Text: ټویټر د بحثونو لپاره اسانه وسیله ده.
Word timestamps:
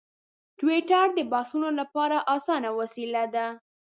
ټویټر 0.57 1.05
د 1.17 1.19
بحثونو 1.31 1.69
لپاره 1.79 2.17
اسانه 2.35 2.69
وسیله 2.79 3.23
ده. 3.35 3.45